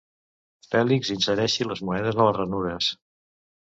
[0.71, 2.95] Fèlix insereixi les monedes a les ranures.